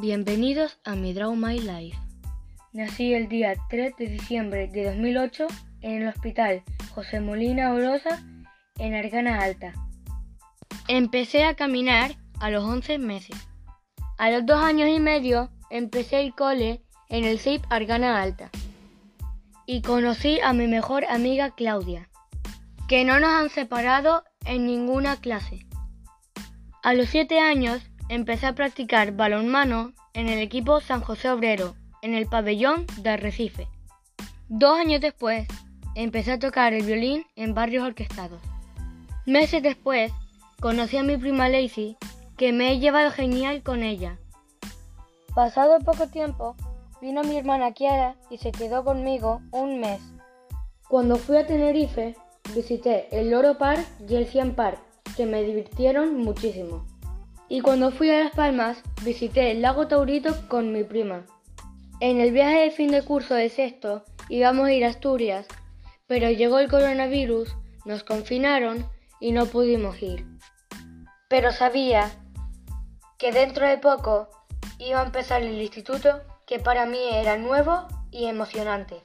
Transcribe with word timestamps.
Bienvenidos 0.00 0.78
a 0.82 0.94
mi 0.94 1.12
Draw 1.12 1.36
My 1.36 1.58
Life. 1.58 1.98
Nací 2.72 3.12
el 3.12 3.28
día 3.28 3.52
3 3.68 3.94
de 3.98 4.06
diciembre 4.06 4.66
de 4.66 4.84
2008 4.84 5.46
en 5.82 6.00
el 6.00 6.08
Hospital 6.08 6.62
José 6.94 7.20
Molina 7.20 7.74
Orosa 7.74 8.22
en 8.78 8.94
Argana 8.94 9.40
Alta. 9.40 9.74
Empecé 10.88 11.44
a 11.44 11.54
caminar 11.54 12.12
a 12.40 12.48
los 12.48 12.64
11 12.64 12.96
meses. 12.96 13.36
A 14.16 14.30
los 14.30 14.46
dos 14.46 14.62
años 14.64 14.88
y 14.88 15.00
medio 15.00 15.50
empecé 15.68 16.20
el 16.22 16.34
cole 16.34 16.80
en 17.10 17.24
el 17.24 17.38
CIP 17.38 17.62
Argana 17.68 18.22
Alta. 18.22 18.48
Y 19.66 19.82
conocí 19.82 20.40
a 20.40 20.54
mi 20.54 20.66
mejor 20.66 21.04
amiga 21.04 21.50
Claudia, 21.54 22.08
que 22.88 23.04
no 23.04 23.20
nos 23.20 23.32
han 23.32 23.50
separado 23.50 24.24
en 24.46 24.64
ninguna 24.64 25.16
clase. 25.16 25.66
A 26.82 26.94
los 26.94 27.10
7 27.10 27.38
años 27.38 27.82
empecé 28.10 28.46
a 28.46 28.56
practicar 28.56 29.12
balonmano 29.12 29.92
en 30.14 30.28
el 30.28 30.40
equipo 30.40 30.80
San 30.80 31.00
José 31.00 31.30
Obrero, 31.30 31.76
en 32.02 32.14
el 32.14 32.26
pabellón 32.26 32.84
de 33.02 33.10
Arrecife. 33.10 33.68
Dos 34.48 34.76
años 34.76 35.00
después, 35.00 35.46
empecé 35.94 36.32
a 36.32 36.38
tocar 36.40 36.74
el 36.74 36.84
violín 36.84 37.24
en 37.36 37.54
barrios 37.54 37.86
orquestados. 37.86 38.40
Meses 39.26 39.62
después, 39.62 40.10
conocí 40.60 40.96
a 40.96 41.04
mi 41.04 41.16
prima 41.16 41.48
Lacey, 41.48 41.96
que 42.36 42.52
me 42.52 42.72
he 42.72 42.80
llevado 42.80 43.12
genial 43.12 43.62
con 43.62 43.84
ella. 43.84 44.18
Pasado 45.36 45.78
poco 45.78 46.08
tiempo, 46.08 46.56
vino 47.00 47.22
mi 47.22 47.36
hermana 47.36 47.70
Kiara 47.70 48.16
y 48.28 48.38
se 48.38 48.50
quedó 48.50 48.82
conmigo 48.82 49.40
un 49.52 49.78
mes. 49.78 50.00
Cuando 50.88 51.14
fui 51.14 51.36
a 51.36 51.46
Tenerife, 51.46 52.16
visité 52.56 53.06
el 53.12 53.30
Loro 53.30 53.56
Park 53.56 53.86
y 54.08 54.16
el 54.16 54.26
Cien 54.26 54.56
Park, 54.56 54.80
que 55.16 55.26
me 55.26 55.44
divirtieron 55.44 56.16
muchísimo. 56.16 56.89
Y 57.52 57.62
cuando 57.62 57.90
fui 57.90 58.08
a 58.10 58.22
Las 58.22 58.30
Palmas, 58.30 58.80
visité 59.02 59.50
el 59.50 59.60
lago 59.60 59.88
Taurito 59.88 60.46
con 60.46 60.72
mi 60.72 60.84
prima. 60.84 61.26
En 61.98 62.20
el 62.20 62.30
viaje 62.30 62.60
de 62.60 62.70
fin 62.70 62.92
de 62.92 63.02
curso 63.02 63.34
de 63.34 63.48
sexto 63.48 64.04
íbamos 64.28 64.68
a 64.68 64.72
ir 64.72 64.84
a 64.84 64.88
Asturias, 64.90 65.48
pero 66.06 66.30
llegó 66.30 66.60
el 66.60 66.70
coronavirus, 66.70 67.56
nos 67.84 68.04
confinaron 68.04 68.88
y 69.18 69.32
no 69.32 69.46
pudimos 69.46 70.00
ir. 70.00 70.24
Pero 71.28 71.50
sabía 71.50 72.12
que 73.18 73.32
dentro 73.32 73.66
de 73.66 73.78
poco 73.78 74.28
iba 74.78 75.00
a 75.00 75.06
empezar 75.06 75.42
el 75.42 75.60
instituto 75.60 76.20
que 76.46 76.60
para 76.60 76.86
mí 76.86 77.00
era 77.12 77.36
nuevo 77.36 77.88
y 78.12 78.26
emocionante. 78.26 79.02